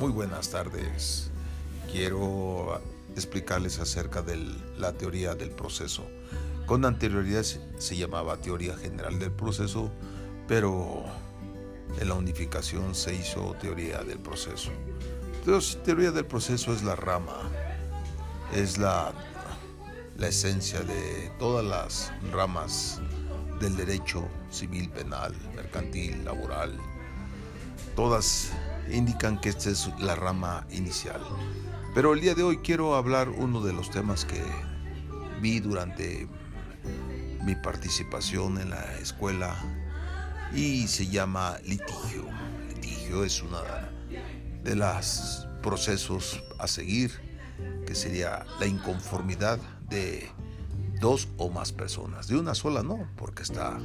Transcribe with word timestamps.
Muy 0.00 0.12
buenas 0.12 0.48
tardes. 0.48 1.30
Quiero 1.92 2.80
explicarles 3.14 3.80
acerca 3.80 4.22
de 4.22 4.38
la 4.78 4.94
teoría 4.94 5.34
del 5.34 5.50
proceso. 5.50 6.06
Con 6.64 6.86
anterioridad 6.86 7.42
se 7.42 7.96
llamaba 7.98 8.38
teoría 8.38 8.78
general 8.78 9.18
del 9.18 9.30
proceso, 9.30 9.90
pero 10.48 11.04
en 12.00 12.08
la 12.08 12.14
unificación 12.14 12.94
se 12.94 13.14
hizo 13.14 13.54
teoría 13.60 14.02
del 14.02 14.18
proceso. 14.20 14.70
Entonces, 15.40 15.82
teoría 15.82 16.12
del 16.12 16.24
proceso 16.24 16.72
es 16.72 16.82
la 16.82 16.96
rama, 16.96 17.36
es 18.54 18.78
la, 18.78 19.12
esencia 20.18 20.80
de 20.80 21.30
todas 21.38 21.62
las 21.62 22.10
ramas 22.32 23.02
del 23.60 23.76
derecho 23.76 24.26
civil, 24.50 24.88
penal, 24.88 25.34
mercantil, 25.54 26.24
laboral. 26.24 26.78
Todas 27.94 28.52
indican 28.92 29.40
que 29.40 29.48
esta 29.48 29.70
es 29.70 29.90
la 29.98 30.14
rama 30.14 30.66
inicial. 30.70 31.20
Pero 31.94 32.14
el 32.14 32.20
día 32.20 32.34
de 32.34 32.42
hoy 32.42 32.58
quiero 32.58 32.94
hablar 32.94 33.28
uno 33.28 33.60
de 33.62 33.72
los 33.72 33.90
temas 33.90 34.24
que 34.24 34.42
vi 35.40 35.60
durante 35.60 36.28
mi 37.44 37.54
participación 37.54 38.58
en 38.58 38.70
la 38.70 38.84
escuela 38.98 39.56
y 40.54 40.86
se 40.86 41.06
llama 41.06 41.56
litigio. 41.64 42.24
Litigio 42.68 43.24
es 43.24 43.42
una 43.42 43.60
de 44.62 44.76
los 44.76 45.48
procesos 45.62 46.42
a 46.58 46.66
seguir 46.66 47.10
que 47.86 47.94
sería 47.94 48.44
la 48.58 48.66
inconformidad 48.66 49.58
de 49.88 50.28
dos 51.00 51.28
o 51.38 51.50
más 51.50 51.72
personas. 51.72 52.28
De 52.28 52.36
una 52.36 52.54
sola 52.54 52.82
no, 52.82 53.08
porque 53.16 53.42
está 53.42 53.78